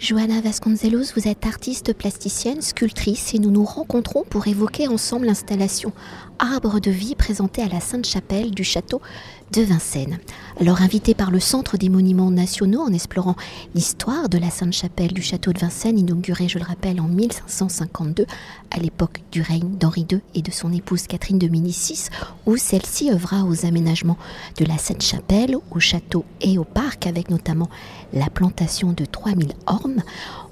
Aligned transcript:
Johanna 0.00 0.40
Vasconcelos, 0.40 1.12
vous 1.14 1.28
êtes 1.28 1.46
artiste 1.46 1.94
plasticienne, 1.94 2.60
sculptrice 2.60 3.32
et 3.32 3.38
nous 3.38 3.50
nous 3.50 3.64
rencontrons 3.64 4.24
pour 4.28 4.48
évoquer 4.48 4.88
ensemble 4.88 5.26
l'installation 5.26 5.92
Arbre 6.40 6.80
de 6.80 6.90
vie 6.90 7.14
présentée 7.14 7.62
à 7.62 7.68
la 7.68 7.80
Sainte-Chapelle 7.80 8.50
du 8.50 8.64
château 8.64 9.00
de 9.52 9.62
Vincennes. 9.62 10.18
Alors 10.60 10.82
invité 10.82 11.14
par 11.14 11.30
le 11.30 11.38
Centre 11.38 11.76
des 11.76 11.88
Monuments 11.88 12.30
Nationaux 12.30 12.80
en 12.80 12.92
explorant 12.92 13.36
l'histoire 13.74 14.28
de 14.28 14.38
la 14.38 14.50
Sainte-Chapelle 14.50 15.12
du 15.12 15.22
château 15.22 15.52
de 15.52 15.60
Vincennes, 15.60 15.98
inaugurée, 15.98 16.48
je 16.48 16.58
le 16.58 16.64
rappelle, 16.64 17.00
en 17.00 17.06
1552, 17.06 18.26
à 18.72 18.78
l'époque 18.78 19.20
du 19.30 19.42
règne 19.42 19.76
d'Henri 19.78 20.06
II 20.10 20.20
et 20.34 20.42
de 20.42 20.50
son 20.50 20.72
épouse 20.72 21.06
Catherine 21.06 21.38
de 21.38 21.48
Médicis, 21.48 22.08
où 22.46 22.56
celle-ci 22.56 23.12
œuvra 23.12 23.44
aux 23.44 23.64
aménagements 23.64 24.18
de 24.58 24.64
la 24.64 24.76
Sainte-Chapelle, 24.76 25.56
au 25.70 25.80
château 25.80 26.24
et 26.40 26.58
au 26.58 26.64
parc, 26.64 27.06
avec 27.06 27.30
notamment 27.30 27.70
la 28.12 28.28
plantation 28.28 28.92
de 28.92 29.04
3000 29.04 29.52
ormes, 29.66 29.83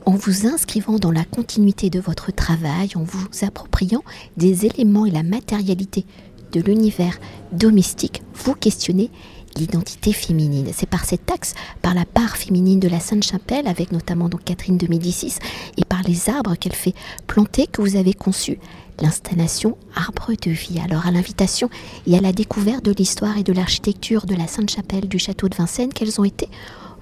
en 0.06 0.12
vous 0.12 0.46
inscrivant 0.46 0.98
dans 0.98 1.12
la 1.12 1.24
continuité 1.24 1.90
de 1.90 2.00
votre 2.00 2.32
travail, 2.32 2.90
en 2.96 3.02
vous 3.02 3.26
appropriant 3.42 4.02
des 4.36 4.66
éléments 4.66 5.06
et 5.06 5.10
la 5.10 5.22
matérialité 5.22 6.04
de 6.52 6.60
l'univers 6.60 7.18
domestique, 7.52 8.22
vous 8.34 8.54
questionnez 8.54 9.10
l'identité 9.56 10.12
féminine. 10.12 10.68
C'est 10.72 10.88
par 10.88 11.04
cet 11.04 11.30
axe, 11.30 11.54
par 11.82 11.94
la 11.94 12.04
part 12.04 12.36
féminine 12.36 12.80
de 12.80 12.88
la 12.88 13.00
Sainte-Chapelle, 13.00 13.66
avec 13.66 13.92
notamment 13.92 14.28
donc 14.28 14.44
Catherine 14.44 14.78
de 14.78 14.86
Médicis, 14.86 15.34
et 15.76 15.84
par 15.84 16.02
les 16.02 16.30
arbres 16.30 16.54
qu'elle 16.54 16.74
fait 16.74 16.94
planter, 17.26 17.66
que 17.66 17.82
vous 17.82 17.96
avez 17.96 18.14
conçu 18.14 18.58
l'installation 19.00 19.76
Arbre 19.94 20.32
de 20.40 20.50
vie. 20.50 20.80
Alors 20.82 21.06
à 21.06 21.10
l'invitation 21.10 21.68
et 22.06 22.16
à 22.16 22.20
la 22.20 22.32
découverte 22.32 22.84
de 22.84 22.92
l'histoire 22.92 23.36
et 23.36 23.42
de 23.42 23.52
l'architecture 23.52 24.26
de 24.26 24.34
la 24.34 24.46
Sainte-Chapelle 24.46 25.08
du 25.08 25.18
château 25.18 25.48
de 25.48 25.54
Vincennes, 25.54 25.92
quelles 25.92 26.20
ont 26.20 26.24
été 26.24 26.48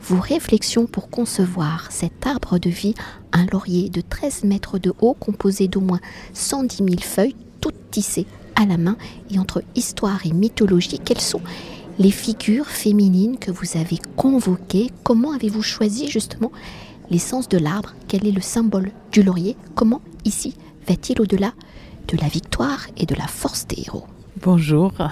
vos 0.03 0.21
réflexions 0.21 0.87
pour 0.87 1.11
concevoir 1.11 1.91
cet 1.91 2.27
arbre 2.27 2.59
de 2.59 2.71
vie, 2.71 2.95
un 3.33 3.47
laurier 3.47 3.89
de 3.91 4.01
13 4.01 4.45
mètres 4.45 4.79
de 4.79 4.93
haut 5.01 5.15
composé 5.15 5.69
d'au 5.69 5.81
moins 5.81 6.01
110 6.35 6.77
000 6.77 6.89
feuilles, 7.01 7.37
toutes 7.61 7.91
tissées 7.91 8.27
à 8.57 8.67
la 8.67 8.77
main 8.77 8.97
et 9.31 9.39
entre 9.39 9.63
histoire 9.75 10.27
et 10.27 10.33
mythologie, 10.33 10.99
quelles 10.99 11.21
sont 11.21 11.41
les 11.99 12.11
figures 12.11 12.67
féminines 12.67 13.39
que 13.39 13.51
vous 13.51 13.77
avez 13.77 13.99
convoquées? 14.17 14.91
Comment 15.03 15.33
avez-vous 15.33 15.63
choisi 15.63 16.09
justement 16.09 16.51
l'essence 17.11 17.49
de 17.49 17.59
l'arbre? 17.59 17.95
Quel 18.09 18.27
est 18.27 18.33
le 18.33 18.41
symbole 18.41 18.91
du 19.13 19.23
laurier? 19.23 19.57
Comment 19.75 20.01
ici 20.25 20.57
va-t-il 20.89 21.21
au-delà 21.21 21.53
de 22.09 22.17
la 22.17 22.29
victoire 22.29 22.87
et 22.97 23.07
de 23.07 23.15
la 23.15 23.27
force 23.27 23.67
des 23.67 23.83
héros? 23.87 24.07
Bonjour. 24.43 24.93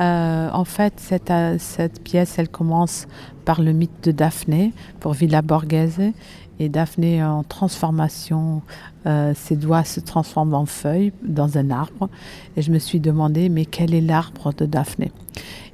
Euh, 0.00 0.48
en 0.50 0.64
fait, 0.64 0.94
euh, 1.30 1.56
cette, 1.58 2.02
pièce, 2.02 2.38
elle 2.38 2.48
commence 2.48 3.06
par 3.44 3.62
le 3.62 3.72
mythe 3.72 4.04
de 4.04 4.12
Daphné 4.12 4.72
pour 5.00 5.12
Villa 5.12 5.42
Borghese. 5.42 6.12
Et 6.58 6.68
Daphné, 6.68 7.24
en 7.24 7.42
transformation, 7.42 8.62
euh, 9.06 9.32
ses 9.34 9.56
doigts 9.56 9.84
se 9.84 10.00
transforment 10.00 10.54
en 10.54 10.66
feuilles 10.66 11.12
dans 11.22 11.58
un 11.58 11.70
arbre. 11.70 12.08
Et 12.56 12.62
je 12.62 12.70
me 12.70 12.78
suis 12.78 13.00
demandé, 13.00 13.48
mais 13.48 13.64
quel 13.64 13.94
est 13.94 14.00
l'arbre 14.00 14.52
de 14.52 14.66
Daphné? 14.66 15.10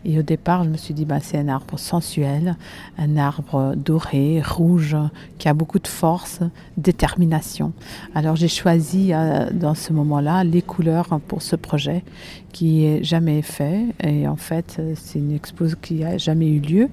Et 0.09 0.19
au 0.19 0.23
départ, 0.23 0.65
je 0.65 0.71
me 0.71 0.79
suis 0.79 0.95
dit, 0.95 1.05
bah, 1.05 1.19
c'est 1.21 1.37
un 1.37 1.49
arbre 1.49 1.79
sensuel, 1.79 2.57
un 2.97 3.19
arbre 3.19 3.75
doré, 3.77 4.41
rouge, 4.41 4.97
qui 5.37 5.49
a 5.49 5.53
beaucoup 5.53 5.79
de 5.79 5.87
force, 5.87 6.41
détermination. 6.79 7.75
Alors 8.15 8.35
j'ai 8.35 8.49
choisi 8.49 9.13
euh, 9.13 9.51
dans 9.53 9.75
ce 9.75 9.93
moment-là 9.93 10.45
les 10.45 10.63
couleurs 10.63 11.21
pour 11.29 11.43
ce 11.43 11.57
projet 11.57 12.05
qui 12.55 12.87
est 12.87 13.05
jamais 13.05 13.43
fait. 13.43 13.85
Et 14.03 14.27
en 14.27 14.37
fait, 14.37 14.81
c'est 14.95 15.19
une 15.19 15.35
exposition 15.35 15.79
qui 15.83 15.97
n'a 15.97 16.17
jamais 16.17 16.49
eu 16.49 16.61
lieu. 16.61 16.89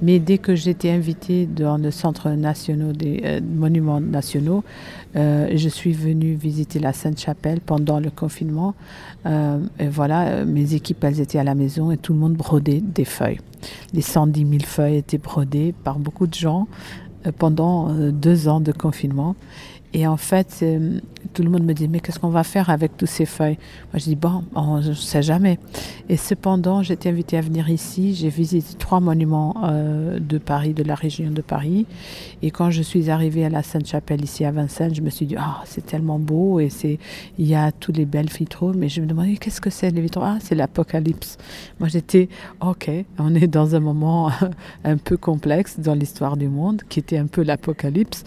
Mais 0.00 0.20
dès 0.20 0.38
que 0.38 0.54
j'étais 0.54 0.90
invitée 0.90 1.46
dans 1.46 1.76
le 1.78 1.90
Centre 1.90 2.30
national 2.30 2.96
des 2.96 3.22
euh, 3.24 3.40
monuments 3.42 4.00
nationaux, 4.00 4.62
euh, 5.16 5.50
je 5.52 5.68
suis 5.68 5.92
venue 5.92 6.34
visiter 6.34 6.78
la 6.78 6.92
Sainte-Chapelle 6.92 7.60
pendant 7.60 7.98
le 7.98 8.10
confinement. 8.10 8.74
et 9.26 9.88
voilà, 9.88 10.44
mes 10.44 10.74
équipes, 10.74 11.02
elles 11.04 11.20
étaient 11.20 11.38
à 11.38 11.44
la 11.44 11.54
maison 11.54 11.90
et 11.90 11.96
tout 11.96 12.12
le 12.12 12.18
monde 12.18 12.36
des 12.60 13.04
feuilles. 13.04 13.40
Les 13.92 14.02
110 14.02 14.40
000 14.40 14.62
feuilles 14.64 14.96
étaient 14.96 15.18
brodées 15.18 15.74
par 15.84 15.98
beaucoup 15.98 16.26
de 16.26 16.34
gens 16.34 16.66
euh, 17.26 17.32
pendant 17.36 17.90
euh, 17.90 18.10
deux 18.10 18.48
ans 18.48 18.60
de 18.60 18.72
confinement. 18.72 19.36
Et 19.94 20.06
en 20.06 20.16
fait, 20.16 20.60
euh, 20.62 21.00
tout 21.34 21.42
le 21.42 21.50
monde 21.50 21.64
me 21.64 21.74
dit, 21.74 21.86
mais 21.86 22.00
qu'est-ce 22.00 22.18
qu'on 22.18 22.30
va 22.30 22.44
faire 22.44 22.70
avec 22.70 22.96
toutes 22.96 23.08
ces 23.08 23.26
feuilles? 23.26 23.58
Moi, 23.92 23.98
je 23.98 24.04
dis, 24.04 24.16
bon, 24.16 24.44
on 24.54 24.78
ne 24.78 24.94
sait 24.94 25.22
jamais. 25.22 25.58
Et 26.08 26.16
cependant, 26.16 26.82
j'ai 26.82 26.94
été 26.94 27.10
invitée 27.10 27.36
à 27.36 27.42
venir 27.42 27.68
ici. 27.68 28.14
J'ai 28.14 28.30
visité 28.30 28.74
trois 28.78 29.00
monuments 29.00 29.54
euh, 29.64 30.18
de 30.18 30.38
Paris, 30.38 30.72
de 30.72 30.82
la 30.82 30.94
région 30.94 31.30
de 31.30 31.42
Paris. 31.42 31.86
Et 32.42 32.50
quand 32.50 32.70
je 32.70 32.82
suis 32.82 33.10
arrivée 33.10 33.44
à 33.44 33.50
la 33.50 33.62
Sainte-Chapelle, 33.62 34.24
ici 34.24 34.44
à 34.44 34.50
Vincennes, 34.50 34.94
je 34.94 35.02
me 35.02 35.10
suis 35.10 35.26
dit, 35.26 35.36
ah, 35.38 35.62
c'est 35.66 35.84
tellement 35.84 36.18
beau. 36.18 36.58
Et 36.58 36.70
c'est, 36.70 36.98
il 37.38 37.46
y 37.46 37.54
a 37.54 37.70
tous 37.70 37.92
les 37.92 38.06
belles 38.06 38.30
vitraux. 38.30 38.72
Mais 38.72 38.88
je 38.88 39.02
me 39.02 39.06
demandais, 39.06 39.36
qu'est-ce 39.36 39.60
que 39.60 39.70
c'est 39.70 39.90
les 39.90 40.00
vitraux? 40.00 40.22
Ah, 40.24 40.38
c'est 40.40 40.54
l'apocalypse. 40.54 41.36
Moi, 41.80 41.88
j'étais, 41.88 42.30
ok, 42.62 42.90
on 43.18 43.34
est 43.34 43.46
dans 43.46 43.74
un 43.74 43.80
moment 43.80 44.30
un 44.84 44.96
peu 44.96 45.18
complexe 45.18 45.78
dans 45.78 45.94
l'histoire 45.94 46.38
du 46.38 46.48
monde, 46.48 46.82
qui 46.88 46.98
était 46.98 47.18
un 47.18 47.26
peu 47.26 47.42
l'apocalypse. 47.42 48.24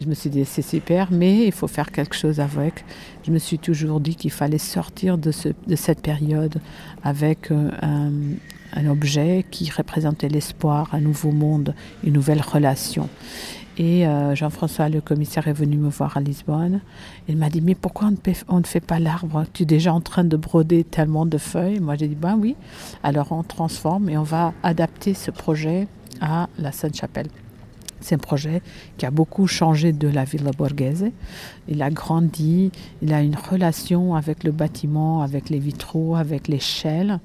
Je 0.00 0.06
me 0.06 0.14
suis 0.14 0.30
dit, 0.30 0.44
c'est 0.44 0.62
super, 0.62 1.07
mais 1.10 1.46
il 1.46 1.52
faut 1.52 1.68
faire 1.68 1.90
quelque 1.92 2.14
chose 2.14 2.40
avec. 2.40 2.84
Je 3.26 3.30
me 3.30 3.38
suis 3.38 3.58
toujours 3.58 4.00
dit 4.00 4.14
qu'il 4.14 4.30
fallait 4.30 4.58
sortir 4.58 5.18
de, 5.18 5.30
ce, 5.30 5.48
de, 5.66 5.76
cette 5.76 6.00
période 6.00 6.60
avec 7.02 7.50
euh, 7.50 7.70
un, 7.82 8.86
objet 8.88 9.44
qui 9.50 9.70
représentait 9.70 10.28
l'espoir, 10.28 10.88
un 10.92 11.00
nouveau 11.00 11.32
monde, 11.32 11.74
une 12.04 12.12
nouvelle 12.12 12.40
relation. 12.40 13.08
Et 13.76 14.06
euh, 14.06 14.34
Jean-François, 14.34 14.88
le 14.88 15.00
commissaire, 15.00 15.46
est 15.48 15.52
venu 15.52 15.76
me 15.76 15.88
voir 15.88 16.16
à 16.16 16.20
Lisbonne. 16.20 16.80
Il 17.28 17.36
m'a 17.36 17.48
dit, 17.48 17.60
mais 17.60 17.74
pourquoi 17.74 18.08
on 18.48 18.58
ne, 18.58 18.64
fait 18.64 18.80
pas 18.80 18.98
l'arbre? 18.98 19.44
Tu 19.52 19.62
es 19.62 19.66
déjà 19.66 19.92
en 19.92 20.00
train 20.00 20.24
de 20.24 20.36
broder 20.36 20.84
tellement 20.84 21.26
de 21.26 21.38
feuilles. 21.38 21.80
Moi, 21.80 21.96
j'ai 21.96 22.08
dit, 22.08 22.16
ben 22.16 22.36
oui. 22.36 22.56
Alors 23.02 23.32
on 23.32 23.42
transforme 23.42 24.08
et 24.08 24.18
on 24.18 24.24
va 24.24 24.52
adapter 24.62 25.14
ce 25.14 25.30
projet 25.30 25.86
à 26.20 26.48
la 26.58 26.72
Sainte-Chapelle. 26.72 27.28
C'est 28.00 28.14
un 28.14 28.18
projet 28.18 28.62
qui 28.96 29.06
a 29.06 29.10
beaucoup 29.10 29.46
changé 29.46 29.92
de 29.92 30.08
la 30.08 30.24
Villa 30.24 30.50
Borghese. 30.56 31.10
Il 31.68 31.82
a 31.82 31.90
grandi, 31.90 32.70
il 33.02 33.12
a 33.12 33.22
une 33.22 33.36
relation 33.36 34.14
avec 34.14 34.44
le 34.44 34.52
bâtiment, 34.52 35.22
avec 35.22 35.50
les 35.50 35.58
vitraux, 35.58 36.16
avec 36.16 36.48
l'échelle, 36.48 37.20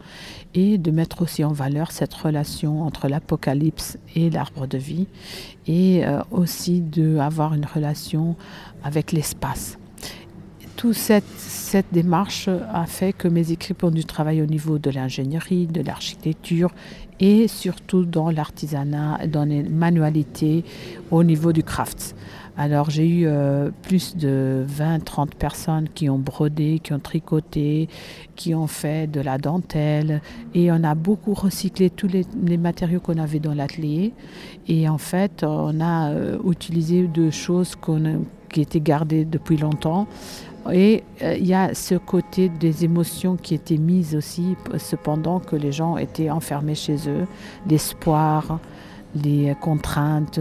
et 0.53 0.77
de 0.77 0.91
mettre 0.91 1.21
aussi 1.21 1.43
en 1.43 1.51
valeur 1.51 1.91
cette 1.91 2.13
relation 2.13 2.83
entre 2.83 3.07
l'apocalypse 3.07 3.97
et 4.15 4.29
l'arbre 4.29 4.67
de 4.67 4.77
vie, 4.77 5.07
et 5.67 6.05
euh, 6.05 6.21
aussi 6.31 6.81
d'avoir 6.81 7.53
une 7.53 7.65
relation 7.65 8.35
avec 8.83 9.11
l'espace 9.11 9.77
toute 10.83 10.95
cette, 10.95 11.23
cette, 11.37 11.85
démarche 11.93 12.49
a 12.49 12.85
fait 12.85 13.13
que 13.13 13.29
mes 13.29 13.53
équipes 13.53 13.85
ont 13.85 13.89
dû 13.89 14.03
travailler 14.03 14.41
au 14.41 14.45
niveau 14.45 14.79
de 14.79 14.89
l'ingénierie, 14.89 15.65
de 15.65 15.79
l'architecture 15.81 16.71
et 17.21 17.47
surtout 17.47 18.03
dans 18.03 18.29
l'artisanat, 18.29 19.27
dans 19.27 19.45
les 19.45 19.63
manualités 19.63 20.65
au 21.09 21.23
niveau 21.23 21.53
du 21.53 21.63
craft. 21.63 22.17
Alors 22.57 22.89
j'ai 22.89 23.07
eu 23.07 23.27
euh, 23.27 23.69
plus 23.83 24.17
de 24.17 24.65
20-30 24.77 25.29
personnes 25.39 25.87
qui 25.87 26.09
ont 26.09 26.19
brodé, 26.19 26.81
qui 26.83 26.91
ont 26.91 26.99
tricoté, 26.99 27.87
qui 28.35 28.53
ont 28.53 28.67
fait 28.67 29.09
de 29.09 29.21
la 29.21 29.37
dentelle 29.37 30.21
et 30.53 30.69
on 30.69 30.83
a 30.83 30.95
beaucoup 30.95 31.33
recyclé 31.33 31.91
tous 31.91 32.09
les, 32.09 32.57
matériaux 32.57 32.99
qu'on 32.99 33.19
avait 33.19 33.39
dans 33.39 33.53
l'atelier 33.53 34.11
et 34.67 34.89
en 34.89 34.97
fait 34.97 35.45
on 35.47 35.79
a 35.79 36.11
euh, 36.11 36.37
utilisé 36.45 37.07
de 37.07 37.29
choses 37.29 37.77
qu'on 37.77 38.25
qui 38.53 38.61
étaient 38.61 38.79
gardées 38.79 39.25
depuis 39.25 39.57
longtemps 39.57 40.07
et 40.71 41.03
euh, 41.21 41.35
il 41.37 41.45
y 41.45 41.53
a 41.53 41.73
ce 41.73 41.95
côté 41.95 42.49
des 42.49 42.85
émotions 42.85 43.35
qui 43.35 43.53
étaient 43.53 43.77
mises 43.77 44.15
aussi, 44.15 44.55
cependant 44.77 45.39
que 45.39 45.55
les 45.55 45.71
gens 45.71 45.97
étaient 45.97 46.29
enfermés 46.29 46.75
chez 46.75 47.09
eux, 47.09 47.27
l'espoir, 47.67 48.59
les 49.15 49.55
contraintes, 49.59 50.39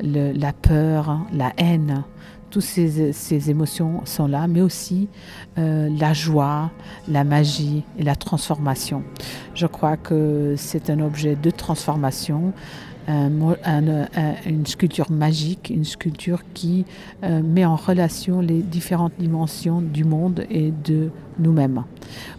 le, 0.00 0.32
la 0.32 0.52
peur, 0.52 1.20
la 1.32 1.52
haine. 1.58 2.04
Toutes 2.50 2.62
ces, 2.62 3.12
ces, 3.12 3.50
émotions 3.50 4.00
sont 4.06 4.26
là, 4.26 4.48
mais 4.48 4.62
aussi 4.62 5.10
euh, 5.58 5.90
la 5.98 6.14
joie, 6.14 6.70
la 7.06 7.22
magie 7.22 7.84
et 7.98 8.02
la 8.02 8.16
transformation. 8.16 9.02
Je 9.54 9.66
crois 9.66 9.98
que 9.98 10.54
c'est 10.56 10.88
un 10.88 11.00
objet 11.00 11.36
de 11.36 11.50
transformation 11.50 12.54
un, 13.08 13.30
un, 13.64 14.06
une 14.46 14.66
sculpture 14.66 15.10
magique, 15.10 15.70
une 15.70 15.84
sculpture 15.84 16.42
qui 16.54 16.84
euh, 17.24 17.42
met 17.42 17.64
en 17.64 17.76
relation 17.76 18.40
les 18.40 18.60
différentes 18.60 19.14
dimensions 19.18 19.80
du 19.80 20.04
monde 20.04 20.44
et 20.50 20.72
de 20.84 21.10
nous-mêmes. 21.38 21.84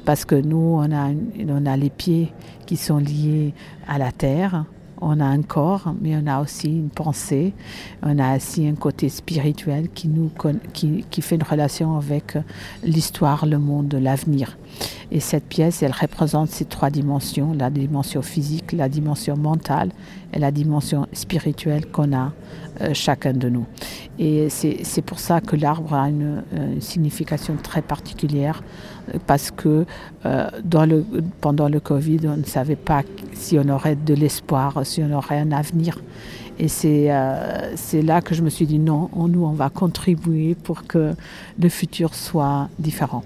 Parce 0.05 0.25
que 0.25 0.35
nous, 0.35 0.57
on 0.77 0.91
a, 0.91 1.09
on 1.47 1.65
a 1.65 1.77
les 1.77 1.89
pieds 1.89 2.31
qui 2.65 2.77
sont 2.77 2.97
liés 2.97 3.53
à 3.87 3.97
la 3.97 4.11
terre, 4.11 4.65
on 5.01 5.19
a 5.19 5.25
un 5.25 5.41
corps, 5.41 5.93
mais 6.01 6.15
on 6.17 6.27
a 6.27 6.41
aussi 6.41 6.67
une 6.67 6.89
pensée, 6.89 7.53
on 8.03 8.19
a 8.19 8.35
aussi 8.35 8.67
un 8.67 8.75
côté 8.75 9.09
spirituel 9.09 9.89
qui, 9.89 10.07
nous, 10.07 10.29
qui, 10.73 11.05
qui 11.09 11.21
fait 11.21 11.35
une 11.35 11.43
relation 11.43 11.95
avec 11.97 12.37
l'histoire, 12.83 13.45
le 13.45 13.57
monde, 13.57 13.93
l'avenir. 13.93 14.57
Et 15.11 15.19
cette 15.19 15.45
pièce, 15.45 15.81
elle 15.81 15.91
représente 15.91 16.49
ces 16.49 16.65
trois 16.65 16.89
dimensions, 16.89 17.53
la 17.57 17.69
dimension 17.69 18.21
physique, 18.21 18.73
la 18.73 18.89
dimension 18.89 19.35
mentale 19.35 19.89
et 20.33 20.39
la 20.39 20.51
dimension 20.51 21.07
spirituelle 21.13 21.87
qu'on 21.87 22.13
a 22.13 22.31
euh, 22.81 22.93
chacun 22.93 23.33
de 23.33 23.49
nous. 23.49 23.65
Et 24.19 24.49
c'est 24.49 25.01
pour 25.01 25.19
ça 25.19 25.41
que 25.41 25.55
l'arbre 25.55 25.93
a 25.93 26.09
une, 26.09 26.43
signification 26.79 27.55
très 27.55 27.81
particulière, 27.81 28.61
parce 29.25 29.49
que 29.49 29.85
euh, 30.25 30.49
dans 30.63 30.85
le, 30.85 31.05
pendant 31.41 31.69
le 31.69 31.79
Covid, 31.79 32.19
on 32.25 32.37
ne 32.37 32.43
savait 32.43 32.75
pas 32.75 33.01
si 33.33 33.57
on 33.57 33.67
aurait 33.69 33.95
de 33.95 34.13
l'espoir, 34.13 34.85
si 34.85 35.01
on 35.01 35.11
aurait 35.13 35.39
un 35.39 35.51
avenir. 35.51 35.97
Et 36.59 36.67
euh, 36.83 37.75
c'est 37.75 38.01
là 38.01 38.21
que 38.21 38.35
je 38.35 38.43
me 38.43 38.49
suis 38.49 38.67
dit 38.67 38.79
non, 38.79 39.09
nous, 39.15 39.45
on 39.45 39.53
va 39.53 39.69
contribuer 39.69 40.55
pour 40.55 40.85
que 40.85 41.13
le 41.57 41.69
futur 41.69 42.13
soit 42.13 42.67
différent. 42.77 43.23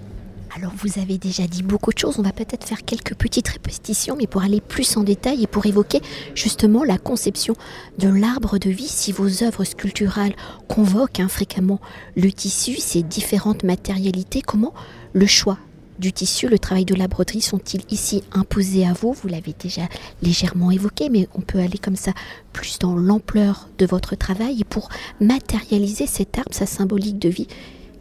Alors 0.55 0.71
vous 0.77 0.99
avez 0.99 1.17
déjà 1.17 1.47
dit 1.47 1.63
beaucoup 1.63 1.91
de 1.91 1.97
choses, 1.97 2.19
on 2.19 2.21
va 2.21 2.31
peut-être 2.31 2.67
faire 2.67 2.85
quelques 2.85 3.15
petites 3.15 3.47
répétitions, 3.47 4.15
mais 4.15 4.27
pour 4.27 4.43
aller 4.43 4.61
plus 4.61 4.97
en 4.97 5.03
détail 5.03 5.41
et 5.41 5.47
pour 5.47 5.65
évoquer 5.65 5.99
justement 6.35 6.83
la 6.83 6.99
conception 6.99 7.55
de 7.97 8.07
l'arbre 8.07 8.59
de 8.59 8.69
vie, 8.69 8.87
si 8.87 9.11
vos 9.11 9.43
œuvres 9.43 9.63
sculpturales 9.63 10.35
convoquent 10.67 11.21
hein, 11.21 11.27
fréquemment 11.27 11.81
le 12.15 12.31
tissu, 12.31 12.75
ses 12.75 13.01
différentes 13.01 13.63
matérialités, 13.63 14.43
comment 14.43 14.75
le 15.13 15.25
choix 15.25 15.57
du 15.97 16.13
tissu, 16.13 16.47
le 16.47 16.59
travail 16.59 16.85
de 16.85 16.95
la 16.95 17.07
broderie 17.07 17.41
sont-ils 17.41 17.83
ici 17.89 18.23
imposés 18.31 18.85
à 18.85 18.93
vous? 18.93 19.13
Vous 19.13 19.27
l'avez 19.27 19.55
déjà 19.57 19.83
légèrement 20.21 20.69
évoqué, 20.69 21.09
mais 21.09 21.27
on 21.33 21.41
peut 21.41 21.59
aller 21.59 21.77
comme 21.79 21.95
ça 21.95 22.13
plus 22.51 22.77
dans 22.77 22.95
l'ampleur 22.95 23.69
de 23.77 23.85
votre 23.85 24.15
travail. 24.15 24.61
Et 24.61 24.65
pour 24.65 24.89
matérialiser 25.19 26.07
cet 26.07 26.37
arbre, 26.37 26.53
sa 26.53 26.65
symbolique 26.65 27.19
de 27.19 27.29
vie, 27.29 27.47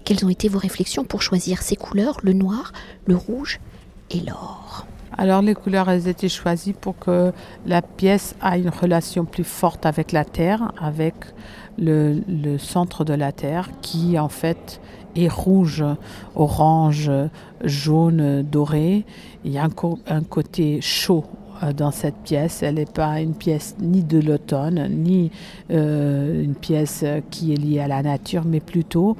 quelles 0.04 0.24
ont 0.24 0.28
été 0.28 0.48
vos 0.48 0.58
réflexions 0.58 1.04
pour 1.04 1.22
choisir 1.22 1.62
ces 1.62 1.76
couleurs, 1.76 2.18
le 2.22 2.32
noir, 2.32 2.72
le 3.06 3.16
rouge 3.16 3.60
et 4.10 4.20
l'or? 4.20 4.86
Alors 5.16 5.42
les 5.42 5.54
couleurs, 5.54 5.90
elles 5.90 6.08
étaient 6.08 6.28
choisies 6.28 6.72
pour 6.72 6.98
que 6.98 7.32
la 7.66 7.82
pièce 7.82 8.34
ait 8.42 8.60
une 8.60 8.70
relation 8.70 9.24
plus 9.24 9.44
forte 9.44 9.84
avec 9.84 10.10
la 10.10 10.24
terre, 10.24 10.72
avec 10.80 11.14
le, 11.78 12.56
centre 12.58 13.04
de 13.04 13.12
la 13.12 13.32
terre, 13.32 13.68
qui 13.82 14.18
en 14.18 14.28
fait 14.28 14.80
est 15.14 15.28
rouge, 15.28 15.84
orange, 16.34 17.10
jaune, 17.62 18.42
doré. 18.42 19.04
Il 19.44 19.52
y 19.52 19.58
a 19.58 19.64
un, 19.64 20.22
côté 20.22 20.80
chaud 20.80 21.24
dans 21.76 21.90
cette 21.90 22.16
pièce. 22.16 22.62
Elle 22.62 22.74
n'est 22.74 22.86
pas 22.86 23.20
une 23.20 23.34
pièce 23.34 23.76
ni 23.80 24.02
de 24.02 24.18
l'automne, 24.18 24.88
ni 24.90 25.30
euh, 25.70 26.42
une 26.42 26.54
pièce 26.54 27.04
qui 27.30 27.52
est 27.52 27.56
liée 27.56 27.80
à 27.80 27.88
la 27.88 28.02
nature, 28.02 28.44
mais 28.44 28.60
plutôt 28.60 29.16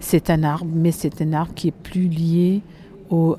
c'est 0.00 0.30
un 0.30 0.42
arbre, 0.42 0.70
mais 0.72 0.92
c'est 0.92 1.22
un 1.22 1.32
arbre 1.32 1.54
qui 1.54 1.68
est 1.68 1.72
plus 1.82 2.08
lié 2.08 2.62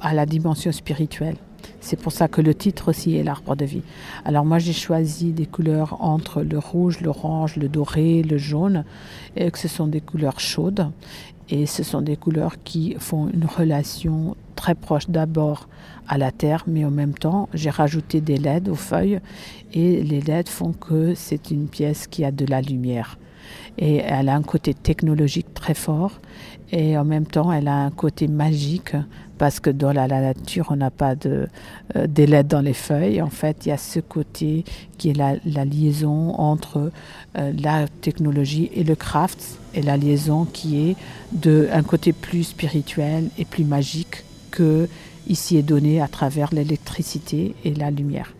à 0.01 0.13
la 0.13 0.25
dimension 0.25 0.71
spirituelle. 0.71 1.35
C'est 1.81 1.99
pour 1.99 2.11
ça 2.11 2.27
que 2.27 2.41
le 2.41 2.55
titre 2.55 2.89
aussi 2.89 3.15
est 3.15 3.23
l'arbre 3.23 3.55
de 3.55 3.65
vie. 3.65 3.81
Alors 4.25 4.45
moi 4.45 4.59
j'ai 4.59 4.73
choisi 4.73 5.31
des 5.31 5.45
couleurs 5.45 5.97
entre 6.01 6.41
le 6.41 6.57
rouge, 6.57 7.01
l'orange, 7.01 7.55
le 7.55 7.69
doré, 7.69 8.23
le 8.23 8.37
jaune, 8.37 8.83
et 9.35 9.51
que 9.51 9.57
ce 9.57 9.67
sont 9.67 9.87
des 9.87 10.01
couleurs 10.01 10.39
chaudes. 10.39 10.89
Et 11.49 11.65
ce 11.65 11.83
sont 11.83 12.01
des 12.01 12.17
couleurs 12.17 12.61
qui 12.63 12.95
font 12.99 13.29
une 13.29 13.45
relation 13.45 14.35
très 14.55 14.75
proche 14.75 15.09
d'abord 15.09 15.69
à 16.07 16.17
la 16.17 16.31
terre, 16.31 16.63
mais 16.67 16.83
en 16.83 16.91
même 16.91 17.13
temps, 17.13 17.47
j'ai 17.53 17.69
rajouté 17.69 18.19
des 18.19 18.37
LED 18.37 18.67
aux 18.67 18.75
feuilles 18.75 19.19
et 19.73 20.03
les 20.03 20.19
LED 20.19 20.49
font 20.49 20.73
que 20.73 21.13
c'est 21.15 21.51
une 21.51 21.67
pièce 21.67 22.07
qui 22.07 22.25
a 22.25 22.31
de 22.31 22.45
la 22.45 22.61
lumière. 22.61 23.17
Et 23.77 23.97
elle 23.97 24.27
a 24.27 24.35
un 24.35 24.41
côté 24.41 24.73
technologique 24.73 25.53
très 25.53 25.73
fort 25.73 26.19
et 26.71 26.97
en 26.97 27.05
même 27.05 27.25
temps, 27.25 27.51
elle 27.51 27.69
a 27.69 27.85
un 27.85 27.91
côté 27.91 28.27
magique 28.27 28.95
parce 29.37 29.59
que 29.59 29.69
dans 29.69 29.91
la, 29.91 30.07
nature, 30.07 30.67
on 30.69 30.75
n'a 30.75 30.91
pas 30.91 31.15
de, 31.15 31.47
euh, 31.95 32.07
LED 32.15 32.47
dans 32.47 32.61
les 32.61 32.73
feuilles. 32.73 33.21
En 33.21 33.29
fait, 33.29 33.65
il 33.65 33.69
y 33.69 33.71
a 33.71 33.77
ce 33.77 33.99
côté 33.99 34.65
qui 34.97 35.09
est 35.09 35.13
la, 35.13 35.65
liaison 35.65 36.33
entre 36.35 36.91
euh, 37.37 37.53
la 37.57 37.87
technologie 37.87 38.69
et 38.73 38.83
le 38.83 38.95
craft, 38.95 39.59
et 39.73 39.81
la 39.81 39.97
liaison 39.97 40.45
qui 40.45 40.89
est 40.89 40.95
de 41.31 41.67
un 41.71 41.83
côté 41.83 42.13
plus 42.13 42.43
spirituel 42.43 43.29
et 43.37 43.45
plus 43.45 43.63
magique 43.63 44.23
que 44.51 44.87
ici 45.27 45.57
est 45.57 45.63
donné 45.63 46.01
à 46.01 46.07
travers 46.07 46.53
l'électricité 46.53 47.55
et 47.63 47.73
la 47.73 47.91
lumière. 47.91 48.33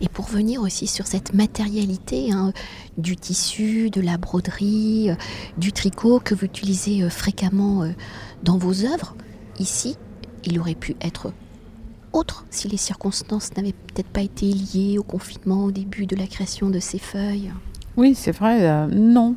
Et 0.00 0.08
pour 0.08 0.24
venir 0.24 0.60
aussi 0.60 0.86
sur 0.86 1.06
cette 1.06 1.34
matérialité 1.34 2.32
hein, 2.32 2.52
du 2.98 3.16
tissu, 3.16 3.90
de 3.90 4.00
la 4.00 4.16
broderie, 4.16 5.10
euh, 5.10 5.14
du 5.58 5.72
tricot 5.72 6.18
que 6.18 6.34
vous 6.34 6.46
utilisez 6.46 7.08
fréquemment 7.08 7.88
dans 8.42 8.58
vos 8.58 8.84
œuvres, 8.84 9.14
ici, 9.58 9.96
il 10.46 10.58
aurait 10.58 10.74
pu 10.74 10.96
être 11.00 11.32
autre 12.12 12.46
si 12.50 12.68
les 12.68 12.76
circonstances 12.76 13.50
n'avaient 13.56 13.72
peut-être 13.72 14.08
pas 14.08 14.22
été 14.22 14.46
liées 14.46 14.98
au 14.98 15.02
confinement 15.02 15.64
au 15.64 15.70
début 15.70 16.06
de 16.06 16.16
la 16.16 16.26
création 16.26 16.70
de 16.70 16.78
ces 16.78 16.98
feuilles. 16.98 17.52
Oui, 17.96 18.14
c'est 18.14 18.32
vrai, 18.32 18.68
euh, 18.68 18.86
non. 18.86 19.34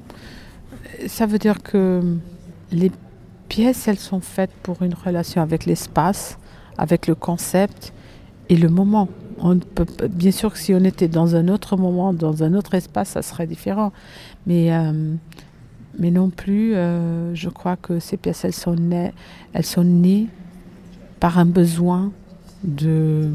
Ça 1.07 1.25
veut 1.25 1.39
dire 1.39 1.61
que 1.61 2.01
les 2.71 2.91
pièces, 3.49 3.87
elles 3.87 3.99
sont 3.99 4.19
faites 4.19 4.51
pour 4.63 4.81
une 4.81 4.93
relation 4.93 5.41
avec 5.41 5.65
l'espace, 5.65 6.37
avec 6.77 7.07
le 7.07 7.15
concept 7.15 7.93
et 8.49 8.55
le 8.55 8.69
moment. 8.69 9.09
On 9.39 9.59
peut, 9.59 9.85
bien 10.09 10.31
sûr 10.31 10.53
que 10.53 10.59
si 10.59 10.73
on 10.73 10.83
était 10.83 11.07
dans 11.07 11.35
un 11.35 11.47
autre 11.47 11.77
moment, 11.77 12.13
dans 12.13 12.43
un 12.43 12.53
autre 12.53 12.73
espace, 12.73 13.09
ça 13.09 13.21
serait 13.21 13.47
différent. 13.47 13.91
Mais, 14.47 14.73
euh, 14.73 15.15
mais 15.99 16.11
non 16.11 16.29
plus, 16.29 16.75
euh, 16.75 17.33
je 17.35 17.49
crois 17.49 17.75
que 17.75 17.99
ces 17.99 18.17
pièces, 18.17 18.45
elles 18.45 18.53
sont 18.53 18.75
nées, 18.75 19.13
elles 19.53 19.65
sont 19.65 19.83
nées 19.83 20.27
par 21.19 21.39
un 21.39 21.45
besoin 21.45 22.11
de 22.63 23.31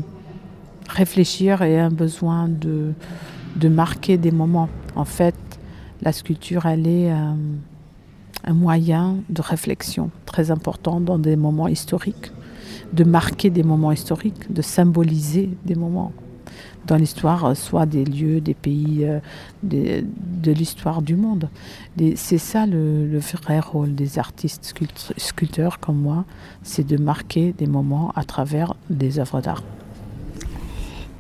réfléchir 0.88 1.62
et 1.62 1.78
un 1.78 1.90
besoin 1.90 2.48
de, 2.48 2.94
marquer 3.68 4.18
des 4.18 4.30
moments. 4.30 4.68
En 4.96 5.04
fait, 5.04 5.34
la 6.00 6.12
sculpture, 6.12 6.66
elle 6.66 6.86
est 6.86 7.12
euh, 7.12 7.32
un 8.44 8.54
moyen 8.54 9.16
de 9.30 9.40
réflexion 9.40 10.10
très 10.26 10.50
important 10.50 11.00
dans 11.00 11.18
des 11.18 11.36
moments 11.36 11.68
historiques, 11.68 12.32
de 12.92 13.04
marquer 13.04 13.50
des 13.50 13.62
moments 13.62 13.92
historiques, 13.92 14.52
de 14.52 14.62
symboliser 14.62 15.50
des 15.64 15.74
moments 15.74 16.12
dans 16.86 16.96
l'histoire, 16.96 17.44
euh, 17.44 17.54
soit 17.54 17.86
des 17.86 18.04
lieux, 18.04 18.40
des 18.40 18.54
pays, 18.54 19.04
euh, 19.04 19.20
de 19.62 20.52
l'histoire 20.52 21.02
du 21.02 21.16
monde. 21.16 21.48
C'est 22.16 22.38
ça 22.38 22.66
le, 22.66 23.18
vrai 23.18 23.60
rôle 23.60 23.94
des 23.94 24.18
artistes 24.18 24.74
sculpteurs 25.16 25.78
comme 25.78 25.98
moi, 25.98 26.24
c'est 26.62 26.86
de 26.86 26.96
marquer 26.96 27.52
des 27.52 27.66
moments 27.66 28.12
à 28.16 28.24
travers 28.24 28.74
des 28.90 29.18
œuvres 29.18 29.40
d'art. 29.40 29.62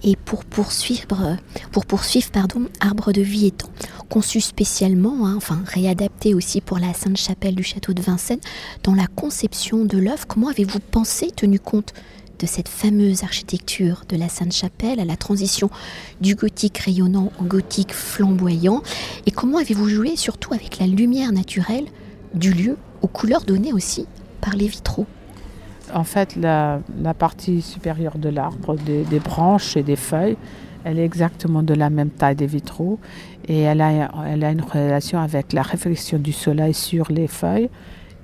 Et 0.04 0.16
pour 0.16 0.44
poursuivre, 0.44 1.36
pour 1.70 1.86
poursuivre 1.86 2.30
pardon, 2.32 2.66
Arbre 2.80 3.12
de 3.12 3.22
vie 3.22 3.46
étant 3.46 3.68
conçu 4.08 4.40
spécialement, 4.40 5.26
hein, 5.26 5.34
enfin 5.36 5.62
réadapté 5.64 6.34
aussi 6.34 6.60
pour 6.60 6.78
la 6.78 6.92
Sainte-Chapelle 6.92 7.54
du 7.54 7.62
château 7.62 7.94
de 7.94 8.02
Vincennes, 8.02 8.40
dans 8.82 8.94
la 8.94 9.06
conception 9.06 9.84
de 9.84 9.96
l'œuvre, 9.96 10.26
comment 10.26 10.48
avez-vous 10.48 10.80
pensé, 10.80 11.30
tenu 11.30 11.58
compte 11.58 11.94
de 12.38 12.46
cette 12.46 12.68
fameuse 12.68 13.22
architecture 13.22 14.04
de 14.08 14.16
la 14.16 14.28
Sainte-Chapelle 14.28 15.00
à 15.00 15.04
la 15.04 15.16
transition 15.16 15.70
du 16.20 16.34
gothique 16.34 16.78
rayonnant 16.78 17.32
au 17.40 17.44
gothique 17.44 17.92
flamboyant. 17.92 18.82
Et 19.26 19.30
comment 19.30 19.58
avez-vous 19.58 19.88
joué 19.88 20.16
surtout 20.16 20.54
avec 20.54 20.78
la 20.78 20.86
lumière 20.86 21.32
naturelle 21.32 21.86
du 22.34 22.52
lieu, 22.52 22.76
aux 23.02 23.08
couleurs 23.08 23.42
données 23.42 23.72
aussi 23.72 24.06
par 24.40 24.54
les 24.54 24.66
vitraux? 24.66 25.06
En 25.94 26.04
fait, 26.04 26.36
la, 26.36 26.80
partie 27.18 27.60
supérieure 27.60 28.18
de 28.18 28.28
l'arbre, 28.28 28.76
des, 28.76 29.20
branches 29.20 29.76
et 29.76 29.82
des 29.82 29.96
feuilles, 29.96 30.36
elle 30.84 30.98
est 30.98 31.04
exactement 31.04 31.62
de 31.62 31.74
la 31.74 31.90
même 31.90 32.10
taille 32.10 32.36
des 32.36 32.46
vitraux. 32.46 32.98
Et 33.46 33.60
elle 33.60 33.80
a, 33.80 34.10
elle 34.26 34.44
a 34.44 34.50
une 34.50 34.62
relation 34.62 35.20
avec 35.20 35.52
la 35.52 35.62
réflexion 35.62 36.18
du 36.18 36.32
soleil 36.32 36.74
sur 36.74 37.10
les 37.10 37.28
feuilles 37.28 37.68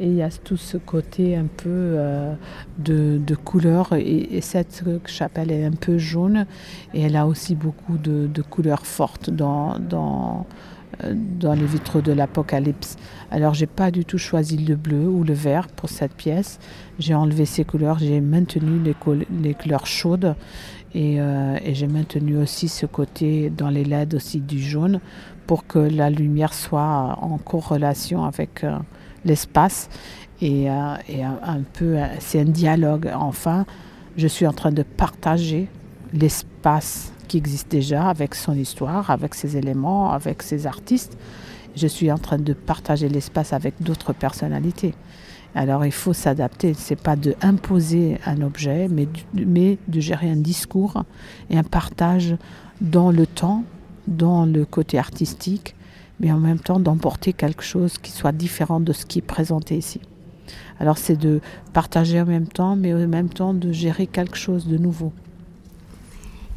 et 0.01 0.07
il 0.07 0.15
y 0.15 0.23
a 0.23 0.31
tout 0.31 0.57
ce 0.57 0.77
côté 0.77 1.37
un 1.37 1.47
peu 1.47 1.69
euh, 1.69 2.35
de, 2.79 3.19
de, 3.19 3.35
couleur. 3.35 3.95
Et, 3.95 4.41
cette 4.41 4.85
chapelle 5.07 5.51
est 5.51 5.65
un 5.65 5.73
peu 5.73 5.99
jaune. 5.99 6.47
Et 6.95 7.03
elle 7.03 7.17
a 7.17 7.27
aussi 7.27 7.55
beaucoup 7.55 7.99
de, 7.99 8.43
couleurs 8.43 8.87
fortes 8.87 9.29
dans, 9.29 9.79
dans, 9.79 10.47
euh, 11.03 11.15
dans 11.15 11.55
les 11.55 11.67
vitraux 11.67 12.01
de 12.01 12.13
l'Apocalypse. 12.13 12.97
Alors, 13.33 13.55
j'ai 13.55 13.67
pas 13.67 13.91
du 13.91 14.05
tout 14.05 14.19
choisi 14.19 14.57
le 14.57 14.77
bleu 14.77 15.09
ou 15.09 15.25
le 15.25 15.35
vert 15.35 15.67
pour 15.67 15.89
cette 15.89 16.15
pièce. 16.15 16.61
J'ai 17.01 17.15
enlevé 17.15 17.45
ces 17.45 17.65
couleurs. 17.65 17.99
J'ai 17.99 18.21
maintenu 18.21 18.79
les, 18.79 18.95
les, 19.43 19.55
couleurs 19.55 19.87
chaudes. 19.87 20.37
Euh, 20.95 21.59
et 21.63 21.75
j'ai 21.75 21.89
maintenu 21.89 22.39
aussi 22.39 22.69
ce 22.69 22.87
côté 22.87 23.51
dans 23.51 23.69
les 23.69 23.85
LED 23.85 24.15
aussi 24.15 24.41
du 24.41 24.61
jaune 24.61 25.01
pour 25.47 25.67
que 25.67 25.79
la 25.79 26.09
lumière 26.09 26.55
soit 26.55 27.19
en 27.21 27.37
corrélation 27.39 28.25
avec 28.25 28.65
l'espace 29.25 29.89
et, 30.41 30.71
euh, 30.71 30.95
un, 31.43 31.61
peu, 31.73 31.99
euh, 31.99 32.07
c'est 32.21 32.41
un 32.41 32.45
dialogue. 32.45 33.11
Enfin, 33.15 33.67
je 34.17 34.27
suis 34.27 34.47
en 34.47 34.53
train 34.53 34.73
de 34.73 34.83
partager 34.83 35.69
l'espace 36.13 37.13
qui 37.27 37.37
existe 37.37 37.71
déjà 37.71 38.09
avec 38.09 38.35
son 38.35 38.55
histoire, 38.55 39.11
avec 39.11 39.35
ses 39.35 39.57
éléments, 39.57 40.13
avec 40.13 40.43
ses 40.43 40.67
artistes. 40.67 41.19
Je 41.77 41.87
suis 41.87 42.11
en 42.11 42.19
train 42.19 42.39
de 42.39 42.53
partager 42.53 43.09
l'espace 43.09 43.53
avec 43.53 43.75
d'autres 43.81 44.13
personnalités. 44.13 44.95
Alors 45.55 45.85
il 45.85 45.93
faut 45.93 46.13
s'adapter, 46.13 46.75
c'est 46.75 47.01
pas 47.01 47.17
de 47.17 47.35
imposer 47.41 48.19
un 48.27 48.43
objet, 48.43 48.87
mais, 48.89 49.09
mais 49.35 49.79
de 49.89 50.01
gérer 50.01 50.31
un 50.31 50.37
discours 50.37 51.05
et 51.51 51.59
un 51.59 51.63
partage 51.63 52.37
dans 52.81 53.11
le 53.11 53.27
temps, 53.27 53.65
dans 54.07 54.45
le 54.45 54.65
côté 54.65 54.99
artistique, 54.99 55.75
mais 56.21 56.33
en 56.33 56.39
même 56.39 56.59
temps 56.59 56.81
d'emporter 56.81 57.33
quelque 57.33 57.63
chose 57.63 57.99
qui 57.99 58.11
soit 58.11 58.33
différent 58.33 58.81
de 58.81 58.93
ce 58.93 59.07
qui 59.07 59.19
est 59.19 59.23
présenté 59.23 59.77
ici. 59.77 60.01
Alors 60.81 60.99
c'est 60.99 61.17
de 61.17 61.41
partager 61.73 62.21
en 62.21 62.27
même 62.27 62.49
temps, 62.49 62.77
mais 62.77 62.95
en 62.95 63.07
même 63.07 63.29
temps 63.29 63.55
de 63.55 63.73
gérer 63.73 64.07
quelque 64.07 64.37
chose 64.37 64.67
de 64.67 64.79
nouveau. 64.79 65.13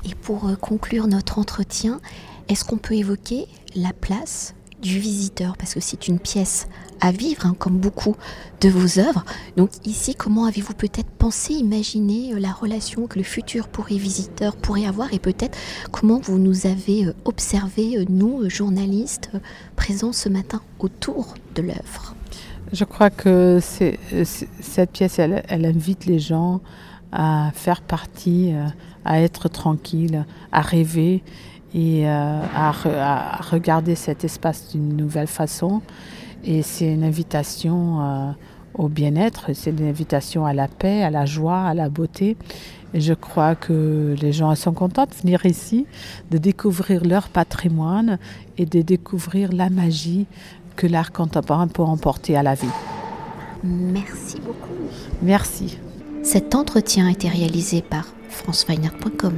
Et 0.05 0.15
pour 0.15 0.47
euh, 0.47 0.55
conclure 0.55 1.07
notre 1.07 1.39
entretien, 1.39 1.99
est-ce 2.47 2.65
qu'on 2.65 2.77
peut 2.77 2.95
évoquer 2.95 3.45
la 3.75 3.93
place 3.93 4.55
du 4.81 4.99
visiteur 4.99 5.55
Parce 5.57 5.73
que 5.73 5.79
c'est 5.79 6.07
une 6.07 6.19
pièce 6.19 6.67
à 6.99 7.11
vivre, 7.11 7.45
hein, 7.45 7.55
comme 7.57 7.77
beaucoup 7.77 8.15
de 8.61 8.69
vos 8.69 8.99
œuvres. 8.99 9.23
Donc 9.57 9.69
ici, 9.85 10.15
comment 10.15 10.45
avez-vous 10.45 10.73
peut-être 10.73 11.09
pensé, 11.17 11.53
imaginé 11.53 12.33
euh, 12.33 12.39
la 12.39 12.51
relation 12.51 13.07
que 13.07 13.17
le 13.17 13.23
futur 13.23 13.67
pourrait 13.67 13.95
visiteur 13.95 14.55
pourrait 14.55 14.85
avoir 14.85 15.13
et 15.13 15.19
peut-être 15.19 15.57
comment 15.91 16.19
vous 16.19 16.37
nous 16.37 16.67
avez 16.67 17.05
euh, 17.05 17.13
observé, 17.25 18.05
nous, 18.09 18.49
journalistes, 18.49 19.31
présents 19.75 20.13
ce 20.13 20.29
matin 20.29 20.61
autour 20.79 21.33
de 21.55 21.63
l'œuvre? 21.63 22.15
Je 22.71 22.85
crois 22.85 23.09
que 23.09 23.59
cette 23.61 24.91
pièce, 24.91 25.19
elle, 25.19 25.43
elle, 25.49 25.65
invite 25.65 26.05
les 26.05 26.19
gens 26.19 26.61
à 27.11 27.51
faire 27.53 27.81
partie 27.81 28.53
à 29.03 29.19
être 29.19 29.49
tranquille, 29.49 30.25
à 30.51 30.61
rêver 30.61 31.23
et 31.73 32.07
euh, 32.07 32.39
à, 32.55 33.41
regarder 33.41 33.95
cet 33.95 34.23
espace 34.23 34.69
d'une 34.71 34.95
nouvelle 34.95 35.27
façon. 35.27 35.81
Et 36.43 36.61
c'est 36.61 36.91
une 36.91 37.03
invitation 37.03 38.01
euh, 38.01 38.31
au 38.73 38.87
bien-être, 38.87 39.53
c'est 39.53 39.71
une 39.71 39.87
invitation 39.87 40.45
à 40.45 40.53
la 40.53 40.67
paix, 40.67 41.03
à 41.03 41.09
la 41.09 41.25
joie, 41.25 41.61
à 41.61 41.73
la 41.73 41.89
beauté. 41.89 42.35
Et 42.93 42.99
je 42.99 43.13
crois 43.13 43.55
que 43.55 44.15
les 44.21 44.33
gens 44.33 44.53
sont 44.55 44.73
contents 44.73 45.05
de 45.05 45.13
venir 45.13 45.45
ici, 45.45 45.85
de 46.29 46.37
découvrir 46.37 47.05
leur 47.05 47.29
patrimoine 47.29 48.19
et 48.57 48.65
de 48.65 48.81
découvrir 48.81 49.51
la 49.53 49.69
magie 49.69 50.25
que 50.75 50.87
l'art 50.87 51.11
contemporain 51.11 51.67
peut 51.67 51.83
emporter 51.83 52.35
à 52.35 52.43
la 52.43 52.55
vie. 52.55 52.67
Merci 53.63 54.37
beaucoup. 54.41 54.73
Merci. 55.21 55.77
Cet 56.23 56.55
entretien 56.55 57.07
a 57.07 57.11
été 57.11 57.29
réalisé 57.29 57.81
par 57.81 58.07
franceweiner.com. 58.29 59.33